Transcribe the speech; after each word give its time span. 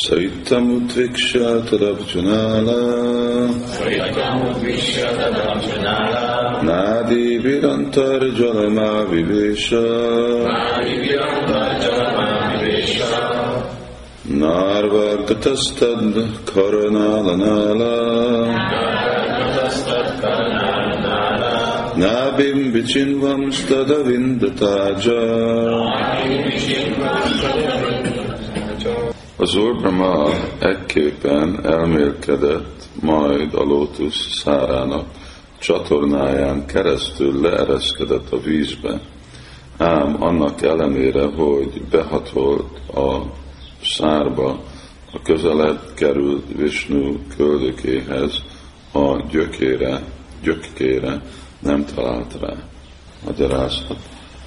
शैत्यमुद्विक्ष्य 0.00 1.38
तदर्जुनाला 1.68 2.76
नादिभिरन्तर्जलमाविवेश 6.68 9.66
नार्वर्गतस्तद् 14.42 16.18
करनालनाला 16.48 17.92
नाभिं 22.02 22.58
विचिन्वंस्तदविन्दताज 22.72 25.06
Az 29.42 29.56
Úr 29.56 29.76
Brahma 29.76 30.28
ekképpen 30.58 31.66
elmélkedett 31.66 32.88
majd 33.00 33.54
a 33.54 33.62
lótusz 33.62 34.40
szárának 34.42 35.06
csatornáján 35.58 36.66
keresztül 36.66 37.40
leereszkedett 37.40 38.32
a 38.32 38.40
vízbe, 38.40 39.00
ám 39.78 40.22
annak 40.22 40.62
ellenére, 40.62 41.24
hogy 41.24 41.82
behatolt 41.90 42.78
a 42.94 43.22
szárba, 43.84 44.60
a 45.12 45.22
közelebb 45.22 45.80
került 45.94 46.44
Vishnu 46.56 47.18
köldökéhez, 47.36 48.42
a 48.92 49.26
gyökére, 49.30 50.02
gyökkére 50.42 51.22
nem 51.58 51.84
talált 51.94 52.34
rá. 52.40 52.54
Magyarázat. 53.24 53.98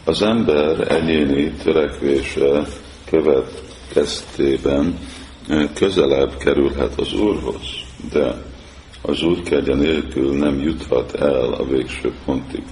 Az 0.06 0.22
ember 0.22 0.92
egyéni 0.92 1.52
törekvése 1.52 2.68
következtében 3.10 3.75
eh, 5.48 5.70
közelebb 5.74 6.38
kerülhet 6.38 7.00
az 7.00 7.14
Úrhoz, 7.14 7.62
de 8.12 8.44
az 9.02 9.24
Úr 9.24 9.42
kegye 9.42 9.76
nélkül 9.76 10.38
nem 10.38 10.62
juthat 10.62 11.14
el 11.16 11.54
a 11.54 11.66
végső 11.66 12.14
pontig. 12.26 12.64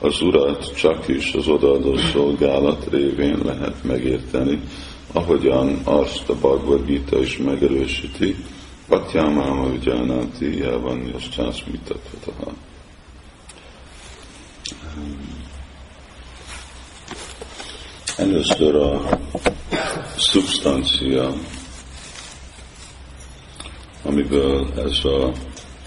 Az 0.00 0.22
Urat 0.22 0.76
csak 0.76 1.08
is 1.08 1.32
az 1.32 1.48
odaadó 1.48 1.96
szolgálat 1.96 2.86
révén 2.90 3.38
lehet 3.44 3.84
megérteni, 3.84 4.60
ahogyan 5.12 5.80
azt 5.84 6.28
a 6.28 6.34
Bhagavad 6.34 6.86
Gita 6.86 7.20
is 7.20 7.38
megerősíti, 7.38 8.36
Patyámáma 8.88 9.70
Vigyánáti 9.70 10.58
Jávanyas 10.58 11.28
Csász 11.28 11.62
Mitatataha. 11.70 12.52
Először 18.16 18.74
a 18.74 19.18
szubstancia, 20.22 21.34
amiből 24.02 24.72
ez 24.76 25.04
a 25.04 25.32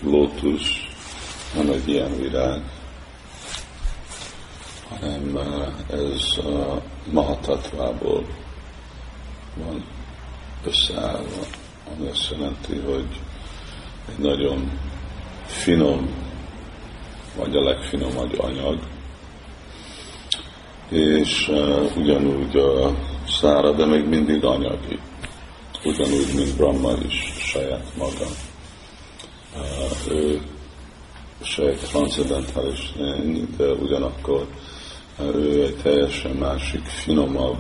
lótusz 0.04 0.70
nem 1.56 1.70
egy 1.70 1.88
ilyen 1.88 2.18
virág, 2.18 2.62
hanem 4.90 5.38
ez 5.90 6.46
a 6.46 6.82
mahatatvából 7.12 8.26
van 9.56 9.86
összeállva, 10.64 11.46
ami 11.96 12.08
azt 12.08 12.32
jelenti, 12.32 12.80
hogy 12.80 13.22
egy 14.10 14.18
nagyon 14.18 14.80
finom, 15.46 16.10
vagy 17.38 17.56
a 17.56 17.64
legfinomabb 17.64 18.40
anyag, 18.40 18.80
és 20.90 21.48
uh, 21.48 21.98
ugyanúgy 21.98 22.56
a 22.56 22.96
szára, 23.46 23.72
de 23.72 23.86
még 23.86 24.06
mindig 24.06 24.44
anyagi. 24.44 25.00
Ugyanúgy, 25.84 26.34
mint 26.36 26.56
Brahma 26.56 26.92
is 27.08 27.34
saját 27.40 27.96
maga. 27.98 28.26
Ő 30.10 30.42
se 31.42 31.72
transzendentális 31.72 32.94
lény, 32.98 33.48
de 33.58 33.72
ugyanakkor 33.72 34.48
ő 35.20 35.64
egy 35.64 35.76
teljesen 35.84 36.32
másik, 36.32 36.86
finomabb 36.86 37.58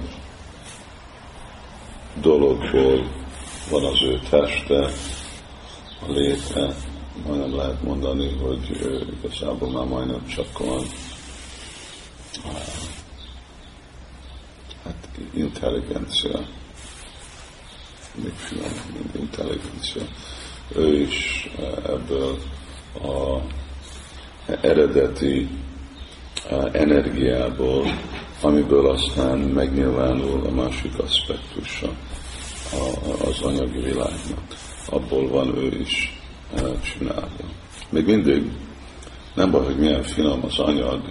dologból 2.22 3.12
van 3.70 3.84
az 3.86 4.04
ő 4.04 4.20
teste, 4.30 4.92
a 6.08 6.12
léte, 6.12 6.76
majdnem 7.28 7.56
lehet 7.56 7.82
mondani, 7.84 8.38
hogy 8.42 8.70
igazából 9.20 9.72
már 9.72 9.86
majdnem 9.86 10.26
csak 10.26 10.48
hát 12.44 12.75
intelligencia, 15.36 16.40
még 18.24 18.34
finom, 18.36 18.72
mint 18.94 19.16
intelligencia. 19.16 20.02
Ő 20.76 21.02
is 21.02 21.50
ebből 21.86 22.38
a 22.94 23.40
eredeti 24.62 25.50
energiából, 26.72 27.86
amiből 28.42 28.90
aztán 28.90 29.38
megnyilvánul 29.38 30.46
a 30.46 30.52
másik 30.52 31.00
aspektusa 31.00 31.90
az 33.26 33.42
anyagi 33.42 33.82
világnak. 33.82 34.56
Abból 34.90 35.28
van 35.28 35.58
ő 35.58 35.80
is 35.80 36.22
csinálva. 36.84 37.46
Még 37.90 38.06
mindig 38.06 38.52
nem 39.34 39.52
baj, 39.52 39.66
hogy 39.66 39.78
milyen 39.78 40.04
finom 40.04 40.44
az 40.44 40.60
anyag, 40.60 41.02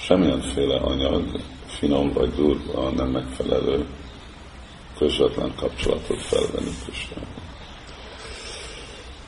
semmilyenféle 0.00 0.76
anyag, 0.76 1.40
finom 1.78 2.12
vagy 2.12 2.34
durva, 2.34 2.90
nem 2.90 3.08
megfelelő 3.08 3.86
közvetlen 4.98 5.52
kapcsolatot 5.56 6.22
felvenni 6.22 6.70
Krisnával. 6.84 7.46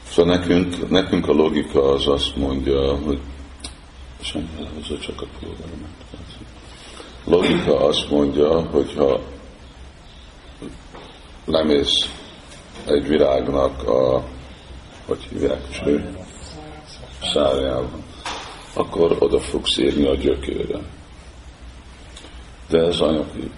Szóval 0.09 0.37
nekünk, 0.37 0.91
nekünk 0.91 1.29
a 1.29 1.33
logika 1.33 1.83
az 1.83 2.07
azt 2.09 2.37
mondja, 2.37 2.97
hogy 2.97 3.21
semmi 4.21 4.49
elhozza 4.59 4.99
csak 4.99 5.21
a 5.23 5.27
próbálmat. 5.39 5.89
Logika 7.25 7.87
azt 7.87 8.11
mondja, 8.11 8.61
hogyha 8.61 9.21
lemész 11.45 12.11
egy 12.87 13.09
virágnak 13.09 13.89
a, 13.89 14.25
hogy 15.07 15.27
hívják, 15.31 15.71
cső, 15.71 16.17
szárjában, 17.23 18.05
akkor 18.75 19.17
oda 19.19 19.41
fogsz 19.41 19.77
érni 19.77 20.07
a 20.07 20.15
gyökére. 20.15 20.79
De 22.71 22.79
ez 22.79 23.01
anyagi 23.01 23.51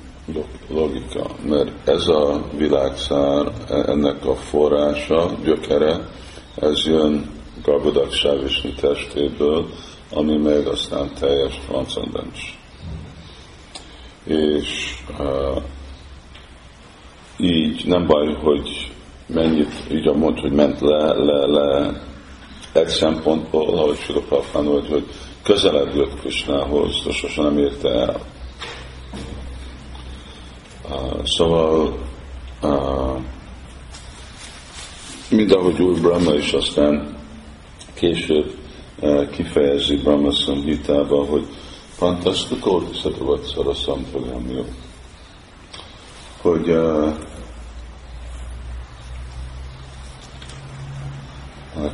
logika, 0.69 1.27
mert 1.49 1.89
ez 1.89 2.09
a 2.09 2.43
világszár, 2.57 3.53
ennek 3.69 4.27
a 4.27 4.35
forrása, 4.35 5.31
gyökere, 5.45 6.09
ez 6.55 6.87
jön 6.87 7.31
Gabodak 7.63 8.13
Sávisni 8.13 8.73
testéből, 8.73 9.69
ami 10.11 10.37
meg 10.37 10.67
aztán 10.67 11.11
teljes 11.15 11.61
transzcendens. 11.67 12.59
És 14.25 14.95
uh, 15.19 15.63
így 17.39 17.87
nem 17.87 18.07
baj, 18.07 18.35
hogy 18.35 18.93
mennyit, 19.27 19.73
így 19.93 20.15
mond, 20.15 20.39
hogy 20.39 20.53
ment 20.53 20.81
le, 20.81 21.13
le, 21.15 21.47
le 21.47 22.01
egy 22.73 22.89
szempontból, 22.89 23.79
ahogy 23.79 23.97
Sula 23.97 24.43
hogy, 24.53 24.89
hogy 24.89 25.07
közelebb 25.43 25.95
jött 25.95 26.21
Krishnához, 26.21 27.05
de 27.05 27.13
sosem 27.13 27.45
nem 27.45 27.59
érte 27.59 27.89
el. 27.89 28.21
Uh, 30.93 31.25
szóval 31.25 31.99
uh, 32.63 33.21
mind 35.31 35.53
ahogy 35.53 35.81
Úr 35.83 36.01
Brahma 36.01 36.35
is 36.35 36.53
aztán 36.53 37.17
később 37.95 38.55
kifejezi 39.31 39.97
Brahma 39.97 40.31
Samhitába, 40.31 41.25
hogy 41.25 41.47
fantasztikó, 41.91 42.83
szara 43.45 43.75
szamtagamjó. 43.75 44.65
Hogy 46.41 46.69
uh, 46.71 47.13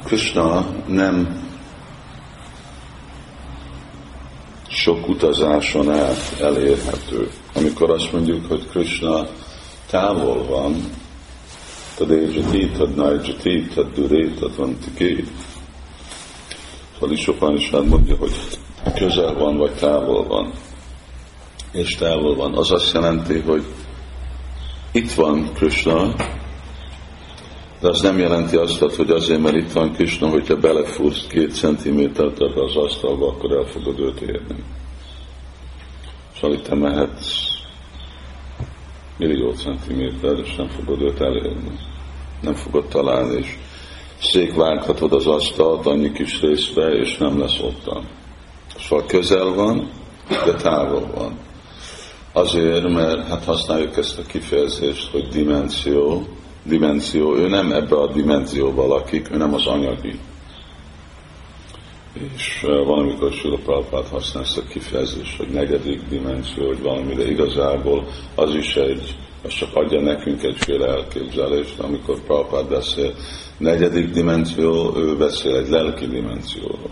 Krishna 0.04 0.66
nem 0.86 1.47
sok 4.88 5.08
utazáson 5.08 5.90
át 5.90 6.36
elérhető. 6.40 7.30
Amikor 7.54 7.90
azt 7.90 8.12
mondjuk, 8.12 8.46
hogy 8.48 8.68
Krishna 8.70 9.26
távol 9.90 10.44
van, 10.44 10.90
tad 11.96 12.10
éjjati, 12.10 12.68
tad 12.68 12.94
nájjati, 12.94 13.66
tad 13.74 13.92
duré, 13.94 14.28
tad 14.40 14.56
vantiké. 14.56 15.24
Szóval 16.94 17.14
is 17.14 17.30
is 17.56 17.70
mondja, 17.70 18.16
hogy 18.16 18.32
közel 18.94 19.34
van, 19.34 19.56
vagy 19.56 19.72
távol 19.72 20.26
van. 20.26 20.52
És 21.72 21.94
távol 21.94 22.34
van. 22.34 22.54
Az 22.54 22.70
azt 22.70 22.92
jelenti, 22.92 23.38
hogy 23.38 23.62
itt 24.92 25.12
van 25.12 25.50
Krishna, 25.54 26.14
de 27.80 27.88
az 27.88 28.00
nem 28.00 28.18
jelenti 28.18 28.56
azt, 28.56 28.78
hogy 28.78 29.10
azért, 29.10 29.40
mert 29.40 29.56
itt 29.56 29.72
van 29.72 29.92
Krishna, 29.92 30.28
hogyha 30.28 30.56
belefúrsz 30.56 31.26
két 31.26 31.54
centimétert 31.54 32.40
az 32.40 32.76
asztalba, 32.76 33.28
akkor 33.28 33.52
el 33.52 33.64
fogod 33.64 34.00
őt 34.00 34.20
érni. 34.20 34.64
Szóval 36.40 36.56
itt 36.56 36.64
te 36.64 36.74
mehetsz 36.74 37.48
millió 39.16 39.52
centiméter, 39.52 40.38
és 40.38 40.54
nem 40.54 40.68
fogod 40.68 41.02
őt 41.02 41.20
elérni. 41.20 41.78
Nem 42.40 42.54
fogod 42.54 42.88
találni, 42.88 43.38
és 43.38 43.56
székvághatod 44.20 45.12
az 45.12 45.26
asztalt 45.26 45.86
annyi 45.86 46.12
kis 46.12 46.40
részbe, 46.40 46.90
és 46.90 47.16
nem 47.16 47.38
lesz 47.38 47.60
ottan. 47.60 48.08
Szóval 48.78 49.06
közel 49.06 49.54
van, 49.54 49.90
de 50.28 50.54
távol 50.54 51.10
van. 51.14 51.38
Azért, 52.32 52.88
mert 52.88 53.28
hát 53.28 53.44
használjuk 53.44 53.96
ezt 53.96 54.18
a 54.18 54.22
kifejezést, 54.22 55.10
hogy 55.10 55.28
dimenzió, 55.28 56.26
dimenzió, 56.62 57.36
ő 57.36 57.48
nem 57.48 57.72
ebbe 57.72 57.96
a 57.96 58.12
dimenzióba 58.12 58.86
lakik, 58.86 59.30
ő 59.32 59.36
nem 59.36 59.54
az 59.54 59.66
anyagi. 59.66 60.18
És 62.34 62.60
valamikor 62.62 63.32
Sula 63.32 63.56
Prabhupád 63.56 64.06
használ 64.06 64.42
ezt 64.42 64.58
a 64.58 64.62
kifejezést, 64.62 65.36
hogy 65.36 65.48
negyedik 65.48 66.00
dimenzió, 66.08 66.66
hogy 66.66 66.82
valami, 66.82 67.14
de 67.14 67.30
igazából 67.30 68.06
az 68.34 68.54
is 68.54 68.76
egy, 68.76 69.16
az 69.44 69.52
csak 69.52 69.74
adja 69.74 70.00
nekünk 70.00 70.42
egyféle 70.42 70.86
elképzelést, 70.86 71.78
amikor 71.78 72.20
Prabhupád 72.20 72.68
beszél 72.68 73.14
negyedik 73.58 74.10
dimenzió, 74.10 74.96
ő 74.96 75.16
beszél 75.16 75.56
egy 75.56 75.68
lelki 75.68 76.06
dimenzióról. 76.06 76.90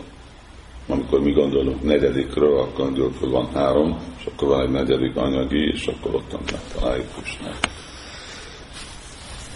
Amikor 0.89 1.21
mi 1.21 1.33
gondolunk 1.33 1.83
negyedikről, 1.83 2.59
akkor 2.59 2.85
gondoljuk, 2.85 3.19
hogy 3.21 3.31
van 3.31 3.49
három, 3.55 3.99
és 4.19 4.27
akkor 4.27 4.49
van 4.49 4.61
egy 4.61 4.71
negyedik 4.71 5.17
anyagi, 5.17 5.71
és 5.73 5.87
akkor 5.87 6.15
ott 6.15 6.51
megtaláljuk 6.51 7.07
Krisnát. 7.17 7.69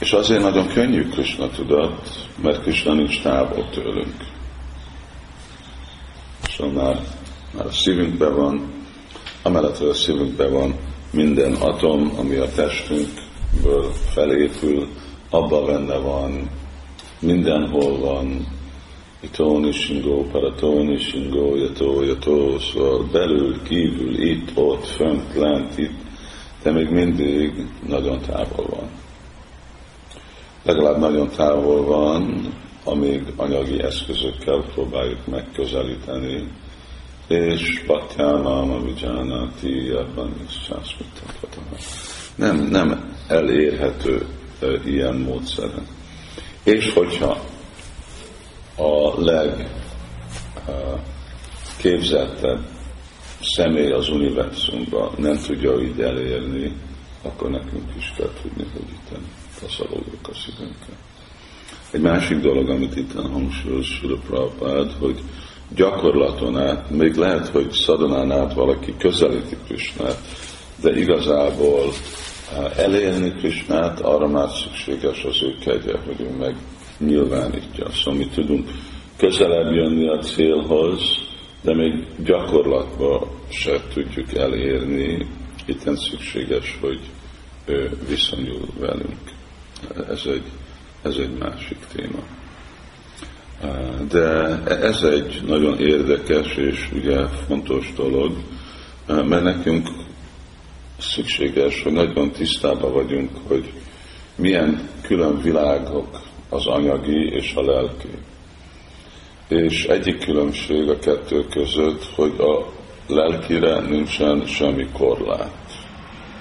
És 0.01 0.13
azért 0.13 0.43
nagyon 0.43 0.69
könnyű 0.69 1.09
Krishna 1.09 1.49
tudat, 1.49 2.29
mert 2.43 2.63
Krishna 2.63 2.95
nincs 2.95 3.23
távol 3.23 3.69
tőlünk. 3.71 4.15
Szóval 6.61 6.85
már, 6.85 7.01
már 7.57 7.67
a 7.67 7.71
szívünkben 7.71 8.37
van, 8.37 8.73
amellett, 9.43 9.77
hogy 9.77 9.89
a 9.89 9.95
szívünkben 9.95 10.53
van 10.53 10.75
minden 11.13 11.53
atom, 11.53 12.13
ami 12.19 12.37
a 12.37 12.51
testünkből 12.55 13.93
felépül, 13.93 14.89
abban 15.31 15.67
benne 15.67 15.97
van, 15.97 16.51
mindenhol 17.21 17.99
van, 17.99 18.47
Itoni 19.21 19.73
singó, 19.73 20.27
paratoni 20.33 20.99
singó, 20.99 21.57
jató, 21.57 22.03
jató, 22.03 22.59
szóval 22.59 23.09
belül, 23.13 23.63
kívül, 23.63 24.23
itt, 24.23 24.51
ott, 24.55 24.87
fönt, 24.87 25.35
lent, 25.35 25.79
itt, 25.79 25.99
de 26.63 26.71
még 26.71 26.91
mindig 26.91 27.67
nagyon 27.89 28.21
távol 28.21 28.67
van. 28.71 28.89
Legalább 30.63 30.99
nagyon 30.99 31.29
távol 31.29 31.85
van, 31.85 32.53
amíg 32.91 33.33
anyagi 33.37 33.83
eszközökkel 33.83 34.65
próbáljuk 34.75 35.27
megközelíteni, 35.27 36.49
és 37.29 37.83
Patyámám, 37.87 38.85
Vijánati, 38.85 39.91
ebben 39.91 40.35
is 40.49 40.71
Nem, 42.35 42.57
nem 42.57 43.15
elérhető 43.29 44.27
ilyen 44.85 45.17
módszeren. 45.17 45.87
És 46.63 46.93
hogyha 46.93 47.41
a 48.77 49.21
legképzettebb 51.77 52.65
személy 53.41 53.91
az 53.91 54.09
univerzumban 54.09 55.15
nem 55.19 55.39
tudja 55.39 55.81
így 55.81 56.01
elérni, 56.01 56.73
akkor 57.23 57.51
nekünk 57.51 57.97
is 57.97 58.13
kell 58.17 58.31
tudni, 58.43 58.67
hogy 58.73 58.91
itt 58.91 59.19
taszalódjuk 59.61 60.29
a 60.29 60.35
szívünkkel. 60.35 60.97
Egy 61.91 62.01
másik 62.01 62.39
dolog, 62.39 62.69
amit 62.69 62.97
itt 62.97 63.13
hangsúlyoz 63.13 63.87
Sula 63.87 64.17
Prabhupád, 64.27 64.93
hogy 64.99 65.23
gyakorlaton 65.75 66.59
át, 66.59 66.91
még 66.91 67.15
lehet, 67.15 67.49
hogy 67.49 67.71
szadonán 67.71 68.31
át 68.31 68.55
valaki 68.55 68.95
közelíti 68.99 69.57
Krisnát, 69.67 70.19
de 70.83 70.99
igazából 70.99 71.93
elérni 72.77 73.33
Krisnát, 73.33 74.01
arra 74.01 74.29
már 74.29 74.49
szükséges 74.51 75.25
az 75.25 75.43
ő 75.43 75.57
kegye, 75.61 75.99
hogy 76.07 76.21
ő 76.21 76.37
meg 76.39 76.57
nyilvánítja. 76.99 77.91
Szóval 77.91 78.19
mi 78.19 78.27
tudunk 78.27 78.69
közelebb 79.17 79.73
jönni 79.73 80.09
a 80.09 80.19
célhoz, 80.19 81.01
de 81.63 81.75
még 81.75 82.07
gyakorlatban 82.25 83.29
se 83.49 83.81
tudjuk 83.93 84.35
elérni. 84.35 85.27
Itten 85.67 85.97
szükséges, 85.97 86.79
hogy 86.81 87.01
ő 87.67 87.91
viszonyul 88.09 88.67
velünk. 88.79 89.19
Ez 90.09 90.23
egy, 90.27 90.43
ez 91.03 91.15
egy 91.17 91.39
másik 91.39 91.79
téma. 91.95 92.23
De 94.09 94.63
ez 94.65 95.03
egy 95.03 95.43
nagyon 95.47 95.79
érdekes 95.79 96.57
és 96.57 96.89
ugye 96.93 97.27
fontos 97.27 97.93
dolog, 97.97 98.33
mert 99.07 99.43
nekünk 99.43 99.89
szükséges, 100.99 101.83
hogy 101.83 101.93
nagyon 101.93 102.31
tisztában 102.31 102.93
vagyunk, 102.93 103.31
hogy 103.49 103.73
milyen 104.37 104.89
külön 105.03 105.41
világok 105.41 106.21
az 106.49 106.67
anyagi 106.67 107.29
és 107.33 107.55
a 107.55 107.63
lelki. 107.63 108.09
És 109.49 109.85
egyik 109.85 110.25
különbség 110.25 110.89
a 110.89 110.99
kettő 110.99 111.45
között, 111.45 112.05
hogy 112.15 112.35
a 112.39 112.67
lelkire 113.07 113.81
nincsen 113.81 114.47
semmi 114.47 114.87
korlát. 114.93 115.59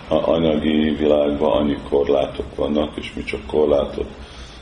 A 0.07 0.29
anyagi 0.29 0.95
világban 0.97 1.51
annyi 1.51 1.77
korlátok 1.89 2.55
vannak, 2.55 2.97
és 2.97 3.13
mi 3.15 3.23
csak 3.23 3.45
korlátot 3.45 4.07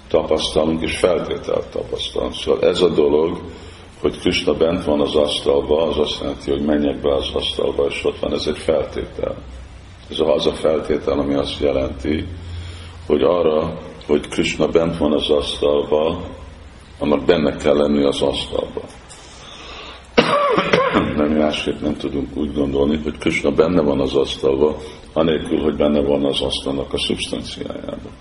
tapasztalunk, 0.08 0.82
és 0.82 0.98
feltételt 0.98 1.66
tapasztalunk. 1.72 2.34
Szóval 2.34 2.70
ez 2.70 2.82
a 2.82 2.90
dolog, 2.90 3.42
hogy 4.02 4.20
Krishna 4.20 4.54
bent 4.54 4.84
van 4.84 5.02
az 5.02 5.16
asztalba, 5.16 5.88
az 5.88 5.98
azt 5.98 6.20
jelenti, 6.22 6.52
hogy 6.52 6.62
menjek 6.62 7.02
be 7.02 7.16
az 7.16 7.30
asztalba, 7.34 7.86
és 7.86 8.06
ott 8.06 8.20
van, 8.20 8.34
ez 8.34 8.48
egy 8.48 8.58
feltétel. 8.58 9.36
Ez 10.10 10.20
az 10.20 10.48
a 10.48 10.54
feltétel, 10.54 11.20
ami 11.20 11.34
azt 11.34 11.60
jelenti, 11.60 12.28
hogy 13.08 13.22
arra, 13.22 13.78
hogy 14.06 14.28
Krishna 14.28 14.68
bent 14.68 14.98
van 14.98 15.14
az 15.14 15.30
asztalba, 15.30 16.22
annak 17.00 17.26
benne 17.26 17.56
kell 17.56 17.76
lenni 17.76 18.04
az 18.04 18.22
asztalba. 18.22 18.82
nem 21.16 21.32
másképp 21.32 21.82
nem 21.82 21.96
tudunk 21.96 22.38
úgy 22.38 22.54
gondolni, 22.54 23.00
hogy 23.04 23.18
Krishna 23.18 23.52
benne 23.52 23.82
van 23.82 24.00
az 24.00 24.16
asztalba, 24.16 24.78
anélkül, 25.14 25.62
hogy 25.62 25.76
benne 25.76 26.02
van 26.02 26.26
az 26.26 26.42
asztalnak 26.42 26.94
a 26.94 27.00
szubstanciájában. 27.00 28.12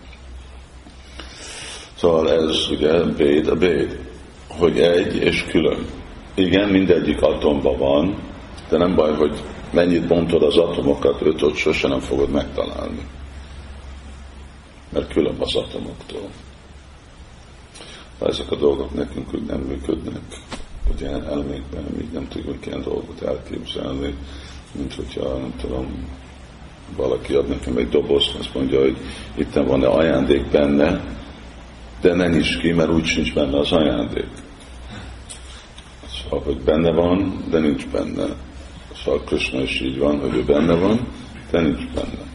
Szóval 1.97 2.33
ez 2.33 2.71
ugye 2.71 3.03
béd 3.03 3.49
a 3.49 3.55
béd, 3.55 3.99
hogy 4.49 4.81
egy 4.81 5.17
és 5.17 5.45
külön. 5.45 5.87
Igen, 6.35 6.69
mindegyik 6.69 7.23
atomban 7.23 7.79
van, 7.79 8.17
de 8.69 8.79
nem 8.79 8.95
baj, 8.95 9.15
hogy 9.15 9.43
mennyit 9.71 10.07
bontod 10.07 10.43
az 10.43 10.57
atomokat, 10.57 11.21
ötöt 11.23 11.57
sose 11.57 11.89
nem 11.89 12.01
fogod 12.01 12.31
megtalálni 12.31 13.07
mert 14.97 15.13
külön 15.13 15.37
az 15.39 15.55
atomoktól. 15.55 16.29
Ha 18.19 18.27
ezek 18.27 18.51
a 18.51 18.57
dolgok 18.57 18.95
nekünk 18.95 19.35
úgy 19.35 19.45
nem 19.47 19.61
működnek, 19.61 20.23
ugye 20.95 21.09
elmékben 21.09 21.85
mi 21.97 22.09
nem 22.13 22.29
tudjuk 22.29 22.67
ilyen 22.67 22.83
dolgot 22.83 23.23
elképzelni, 23.23 24.15
mint 24.73 24.95
hogyha, 24.95 25.39
nem 25.39 25.55
tudom, 25.61 26.09
valaki 26.97 27.35
ad 27.35 27.49
nekem 27.49 27.77
egy 27.77 27.89
dobozt, 27.89 28.35
azt 28.39 28.55
mondja, 28.55 28.81
hogy 28.81 28.97
itt 29.35 29.55
van-e 29.55 29.87
ajándék 29.87 30.51
benne, 30.51 31.17
de 32.01 32.15
nem 32.15 32.33
is 32.33 32.57
ki, 32.57 32.73
mert 32.73 32.91
úgy 32.91 33.05
sincs 33.05 33.35
benne 33.35 33.59
az 33.59 33.73
ajándék. 33.73 34.29
Szóval, 36.23 36.43
hogy 36.45 36.61
benne 36.61 36.93
van, 36.93 37.45
de 37.51 37.59
nincs 37.59 37.87
benne. 37.87 38.27
Szóval 39.05 39.21
Krishna 39.21 39.61
is 39.61 39.81
így 39.81 39.99
van, 39.99 40.21
hogy 40.21 40.35
ő 40.35 40.45
benne 40.45 40.75
van, 40.75 41.09
de 41.51 41.61
nincs 41.61 41.87
benne 41.95 42.35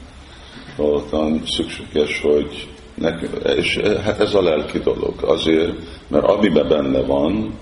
voltam 0.76 1.42
szükséges, 1.46 2.22
hogy 2.22 2.68
nekünk, 2.96 3.34
és 3.56 3.78
hát 4.04 4.20
ez 4.20 4.34
a 4.34 4.42
lelki 4.42 4.80
dolog 4.80 5.14
azért, 5.22 5.74
mert 6.08 6.26
amiben 6.26 6.68
benne 6.68 7.02
van, 7.02 7.54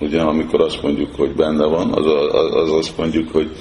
ugye 0.00 0.20
amikor 0.20 0.60
azt 0.60 0.82
mondjuk, 0.82 1.14
hogy 1.14 1.34
benne 1.34 1.66
van, 1.66 1.92
az, 1.92 2.06
az, 2.06 2.54
az 2.54 2.72
azt 2.72 2.96
mondjuk, 2.96 3.30
hogy 3.32 3.56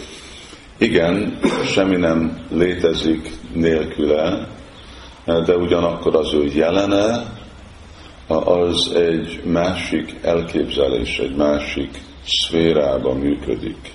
igen, 0.78 1.40
semmi 1.66 1.96
nem 1.96 2.46
létezik 2.52 3.30
nélküle, 3.54 4.48
de 5.26 5.56
ugyanakkor 5.56 6.16
az 6.16 6.34
ő 6.34 6.46
jelene, 6.54 7.38
az 8.30 8.92
egy 8.96 9.42
másik 9.44 10.16
elképzelés, 10.22 11.20
egy 11.20 11.36
másik 11.36 12.02
szférában 12.26 13.18
működik, 13.18 13.92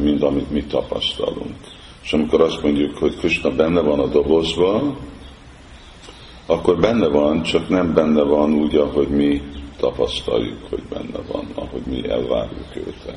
mint 0.00 0.22
amit 0.22 0.50
mi 0.50 0.64
tapasztalunk. 0.64 1.56
És 2.02 2.12
amikor 2.12 2.40
azt 2.40 2.62
mondjuk, 2.62 2.98
hogy 2.98 3.16
Krishna 3.16 3.50
benne 3.50 3.80
van 3.80 3.98
a 3.98 4.06
dobozban, 4.06 4.96
akkor 6.46 6.80
benne 6.80 7.08
van, 7.08 7.42
csak 7.42 7.68
nem 7.68 7.94
benne 7.94 8.22
van 8.22 8.52
úgy, 8.54 8.76
ahogy 8.76 9.08
mi 9.08 9.42
tapasztaljuk, 9.76 10.66
hogy 10.68 10.82
benne 10.82 11.18
van, 11.32 11.46
ahogy 11.54 11.82
mi 11.86 12.10
elvárjuk 12.10 12.76
őt. 12.76 13.16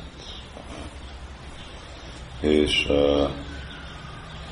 És 2.40 2.86
uh, 2.88 3.30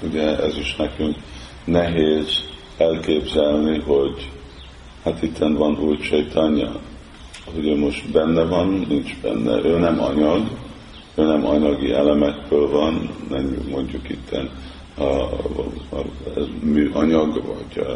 ugye 0.03 0.39
ez 0.39 0.57
is 0.57 0.77
nekünk 0.77 1.17
nehéz 1.65 2.45
elképzelni, 2.77 3.81
hogy 3.81 4.31
hát 5.05 5.23
itten 5.23 5.55
van 5.55 5.79
új 5.81 5.97
Csaitanya, 5.97 6.73
hogy 7.55 7.67
ő 7.67 7.79
most 7.79 8.11
benne 8.13 8.45
van, 8.45 8.85
nincs 8.89 9.17
benne, 9.23 9.65
ő 9.65 9.79
nem 9.79 10.01
anyag, 10.01 10.49
ő 11.15 11.23
nem 11.23 11.47
anyagi 11.47 11.93
elemekből 11.93 12.71
van, 12.71 13.11
nem 13.29 13.59
mondjuk 13.71 14.11
itt 14.11 14.37
műanyag, 16.61 17.43
vagy 17.47 17.87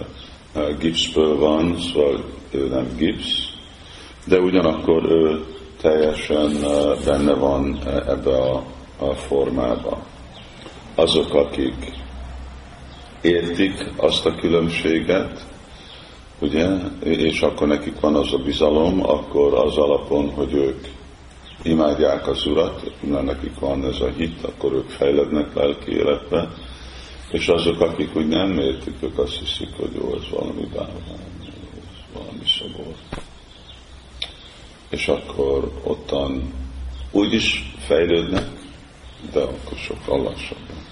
gipszből 0.79 1.39
van, 1.39 1.77
szóval 1.79 2.25
ő 2.51 2.69
nem 2.69 2.89
gipsz, 2.97 3.53
de 4.25 4.41
ugyanakkor 4.41 5.05
ő 5.05 5.45
teljesen 5.81 6.53
benne 7.05 7.35
van 7.35 7.79
ebbe 7.87 8.37
a, 8.37 8.65
a 8.99 9.15
formába. 9.15 10.03
Azok, 10.95 11.35
akik 11.35 11.93
értik 13.21 13.93
azt 13.97 14.27
a 14.27 14.35
különbséget, 14.35 15.47
ugye, 16.41 16.67
és 17.03 17.41
akkor 17.41 17.67
nekik 17.67 18.01
van 18.01 18.15
az 18.15 18.33
a 18.33 18.39
bizalom, 18.39 19.03
akkor 19.09 19.55
az 19.55 19.77
alapon, 19.77 20.31
hogy 20.31 20.53
ők 20.53 20.87
imádják 21.63 22.27
az 22.27 22.47
Urat, 22.47 22.93
mert 23.01 23.25
nekik 23.25 23.59
van 23.59 23.85
ez 23.85 24.01
a 24.01 24.09
hit, 24.17 24.45
akkor 24.45 24.73
ők 24.73 24.89
fejlednek 24.89 25.55
lelki 25.55 25.91
életbe, 25.91 26.49
és 27.31 27.49
azok, 27.49 27.81
akik 27.81 28.17
úgy 28.17 28.29
nem 28.29 28.59
értik, 28.59 28.95
ők 29.01 29.19
azt 29.19 29.39
hiszik, 29.39 29.69
hogy 29.77 29.95
jó, 29.95 30.15
ez 30.15 30.29
valami 30.31 30.69
bálvány, 30.75 30.97
ez 31.41 32.03
valami 32.13 32.45
szobor. 32.59 32.95
És 34.91 35.09
akkor 35.09 35.73
ottan 35.83 36.53
úgy 37.11 37.33
is 37.33 37.73
fejlődnek, 37.79 38.49
de 39.33 39.41
akkor 39.41 39.77
sokkal 39.77 40.23
lassabban. 40.23 40.88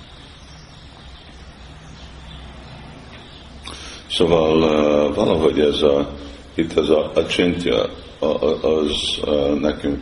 Szóval 4.17 5.13
valahogy 5.13 5.61
ez 5.61 5.83
a, 5.83 6.11
itt 6.55 6.79
ez 6.79 6.89
a, 6.89 7.11
a 7.15 7.27
csintja, 7.27 7.91
az 8.63 9.21
nekünk 9.61 10.01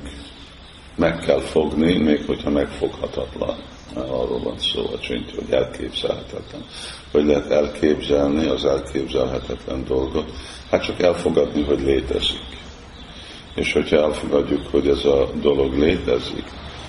meg 0.95 1.19
kell 1.19 1.41
fogni, 1.41 1.97
még 1.97 2.23
hogyha 2.27 2.51
megfoghatatlan. 2.51 3.57
Arról 3.95 4.41
van 4.43 4.59
szó 4.59 4.91
a 4.93 4.99
csintja, 4.99 5.35
hogy 5.35 5.53
elképzelhetetlen. 5.53 6.65
Hogy 7.13 7.25
lehet 7.25 7.51
elképzelni 7.51 8.47
az 8.47 8.65
elképzelhetetlen 8.65 9.85
dolgot? 9.85 10.31
Hát 10.71 10.85
csak 10.85 11.03
elfogadni, 11.03 11.63
hogy 11.63 11.81
létezik. 11.81 12.47
És 13.55 13.73
hogyha 13.73 13.97
elfogadjuk, 13.97 14.67
hogy 14.71 14.89
ez 14.89 15.05
a 15.05 15.29
dolog 15.41 15.79
létezik, 15.79 16.45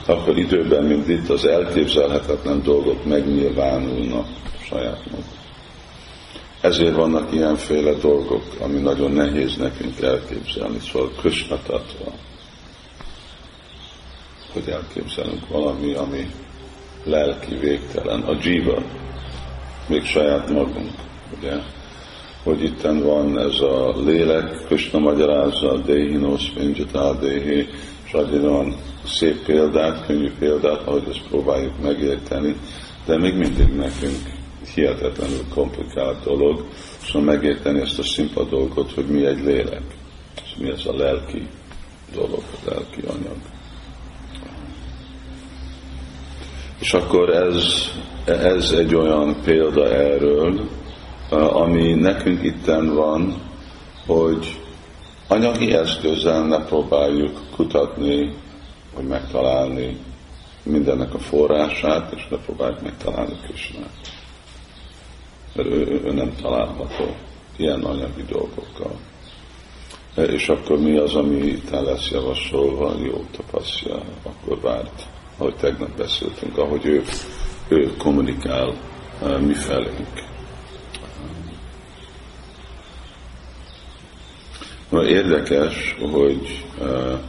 akkor 0.06 0.38
időben, 0.38 0.84
mint 0.84 1.08
itt, 1.08 1.30
az 1.30 1.46
elképzelhetetlen 1.46 2.64
dolgok 2.64 3.06
megnyilvánulnak 3.06 4.28
saját 4.70 5.02
maguk. 5.12 5.45
Ezért 6.66 6.96
vannak 6.96 7.34
ilyenféle 7.34 7.94
dolgok, 7.94 8.44
ami 8.60 8.80
nagyon 8.80 9.12
nehéz 9.12 9.56
nekünk 9.56 10.02
elképzelni. 10.02 10.80
Szóval 10.80 11.12
Krishna 11.18 11.60
hogy 14.54 14.68
elképzelünk 14.70 15.48
valami, 15.48 15.94
ami 15.94 16.28
lelki, 17.04 17.56
végtelen. 17.56 18.22
A 18.22 18.38
jiva, 18.42 18.82
még 19.88 20.06
saját 20.06 20.50
magunk, 20.50 20.92
ugye? 21.38 21.54
Hogy 22.44 22.64
itten 22.64 23.04
van 23.04 23.40
ez 23.40 23.60
a 23.60 23.94
lélek, 24.06 24.66
Krishna 24.66 25.00
magyarázza, 25.00 25.72
a 25.72 25.78
Dehinos, 25.78 26.50
Pinjata, 26.50 27.14
Dehi, 27.14 27.68
és 28.06 28.12
van 28.42 28.76
szép 29.06 29.46
példát, 29.46 30.06
könnyű 30.06 30.32
példát, 30.40 30.88
ahogy 30.88 31.08
ezt 31.10 31.28
próbáljuk 31.30 31.82
megérteni, 31.82 32.56
de 33.06 33.18
még 33.18 33.36
mindig 33.36 33.68
nekünk 33.68 34.35
hihetetlenül 34.68 35.44
komplikált 35.54 36.24
dolog, 36.24 36.66
szóval 37.04 37.22
megérteni 37.22 37.80
ezt 37.80 38.00
a 38.00 38.04
szimpa 38.04 38.44
dolgot, 38.44 38.92
hogy 38.92 39.06
mi 39.06 39.26
egy 39.26 39.44
lélek, 39.44 39.84
és 40.44 40.56
mi 40.58 40.70
ez 40.70 40.86
a 40.86 40.96
lelki 40.96 41.48
dolog, 42.14 42.44
a 42.52 42.70
lelki 42.70 43.02
anyag. 43.02 43.38
És 46.80 46.94
akkor 46.94 47.30
ez, 47.30 47.64
ez 48.26 48.72
egy 48.72 48.96
olyan 48.96 49.42
példa 49.44 49.88
erről, 49.88 50.70
ami 51.30 51.94
nekünk 51.94 52.44
itten 52.44 52.94
van, 52.94 53.42
hogy 54.06 54.60
anyagi 55.28 55.74
eszközzel 55.74 56.48
ne 56.48 56.66
próbáljuk 56.66 57.42
kutatni, 57.56 58.34
vagy 58.96 59.06
megtalálni 59.06 59.98
mindennek 60.64 61.14
a 61.14 61.20
forrását, 61.20 62.14
és 62.16 62.28
ne 62.30 62.38
próbáljuk 62.38 62.82
megtalálni 62.82 63.34
Krisnát 63.44 64.24
mert 65.56 65.70
ő, 65.70 66.02
ő 66.06 66.12
nem 66.12 66.36
található 66.42 67.16
ilyen 67.56 67.84
anyagi 67.84 68.24
dolgokkal. 68.30 68.92
És 70.16 70.50
akkor 70.50 70.80
mi 70.80 70.98
az, 70.98 71.16
ami 71.16 71.36
itt 71.36 71.70
lesz 71.70 72.10
javasolva, 72.12 72.94
jó 73.04 73.24
tapasztja, 73.32 74.02
akkor 74.24 74.60
várt, 74.62 75.08
ahogy 75.38 75.56
tegnap 75.56 75.98
beszéltünk, 75.98 76.58
ahogy 76.58 76.86
ő, 76.86 77.04
ő 77.68 77.96
kommunikál 77.98 78.74
mi 79.40 79.54
felénk. 79.54 80.24
Na, 84.90 85.06
érdekes, 85.06 85.96
hogy 86.12 86.66
uh, 86.80 87.20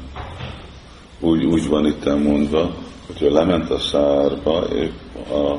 úgy, 1.20 1.44
úgy 1.44 1.68
van 1.68 1.86
itt 1.86 2.04
mondva, 2.04 2.74
hogy 3.06 3.22
ő 3.22 3.30
lement 3.30 3.70
a 3.70 3.78
szárba, 3.78 4.66
épp 4.74 5.30
a 5.30 5.58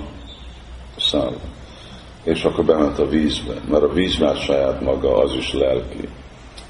szárba 0.98 1.56
és 2.28 2.44
akkor 2.44 2.66
bement 2.66 3.00
a 3.00 3.08
vízbe, 3.08 3.54
mert 3.70 3.84
a 3.84 3.94
víz 3.94 4.18
már 4.18 4.36
saját 4.36 4.82
maga, 4.82 5.18
az 5.18 5.34
is 5.34 5.54
lelki. 5.54 6.08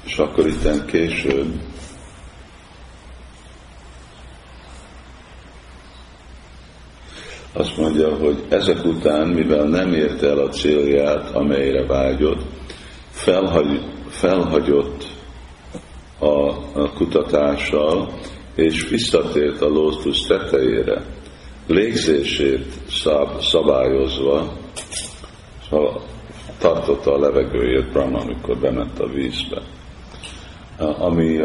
És 0.04 0.18
akkor 0.18 0.46
itt 0.46 0.84
később 0.84 1.46
azt 7.52 7.76
mondja, 7.76 8.16
hogy 8.16 8.44
ezek 8.48 8.84
után, 8.84 9.28
mivel 9.28 9.64
nem 9.64 9.92
érte 9.92 10.28
el 10.28 10.38
a 10.38 10.48
célját, 10.48 11.30
amelyre 11.34 11.86
vágyott, 11.86 12.42
felhagy, 13.10 13.80
felhagyott 14.08 15.04
a, 16.18 16.48
a 16.80 16.92
kutatással, 16.94 18.12
és 18.54 18.88
visszatért 18.88 19.60
a 19.60 19.68
lótusz 19.68 20.26
tetejére, 20.26 21.02
légzését 21.66 22.66
szab, 22.88 23.40
szabályozva, 23.40 24.57
Szóval 25.70 26.02
tartotta 26.58 27.14
a 27.14 27.18
levegőjét 27.18 27.92
Brahma, 27.92 28.18
amikor 28.18 28.56
bement 28.56 28.98
a 28.98 29.06
vízbe. 29.06 29.62
Ami, 30.78 31.38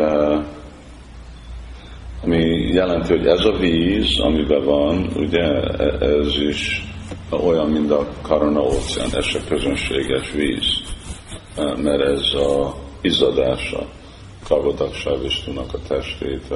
ami 2.24 2.68
jelenti, 2.74 3.18
hogy 3.18 3.28
ez 3.28 3.46
a 3.46 3.58
víz, 3.58 4.20
amiben 4.20 4.64
van, 4.64 5.10
ugye 5.16 5.44
e, 5.44 6.06
ez 6.06 6.38
is 6.38 6.84
olyan, 7.30 7.70
mint 7.70 7.92
a 7.92 8.08
Karana 8.22 8.62
óceán, 8.62 9.10
ez 9.14 9.26
se 9.26 9.40
közönséges 9.48 10.32
víz, 10.32 10.82
mert 11.58 12.02
ez 12.02 12.34
a 12.34 12.74
izzadása 13.02 13.86
Kavadak 14.48 14.94
Vistunak 15.22 15.74
a 15.74 15.80
testét. 15.88 16.54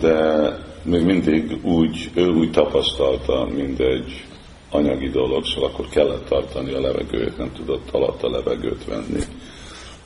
De 0.00 0.48
még 0.82 1.04
mindig 1.04 1.64
úgy, 1.64 2.10
ő 2.14 2.28
úgy 2.28 2.50
tapasztalta, 2.50 3.48
mint 3.54 3.80
egy 3.80 4.24
anyagi 4.70 5.08
dolog, 5.08 5.44
szóval 5.44 5.70
akkor 5.70 5.88
kellett 5.88 6.28
tartani 6.28 6.72
a 6.72 6.80
levegőt, 6.80 7.38
nem 7.38 7.52
tudott 7.52 7.90
alatt 7.90 8.22
a 8.22 8.30
levegőt 8.30 8.84
venni. 8.84 9.20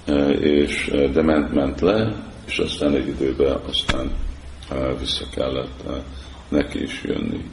E, 0.04 0.28
és, 0.32 0.88
e, 0.92 1.06
de 1.06 1.22
ment, 1.22 1.54
ment 1.54 1.80
le, 1.80 2.14
és 2.46 2.58
aztán 2.58 2.94
egy 2.94 3.08
időben 3.08 3.60
aztán 3.68 4.12
e, 4.70 4.94
vissza 4.94 5.24
kellett 5.34 5.82
neki 6.48 6.82
is 6.82 7.02
jönni. 7.04 7.44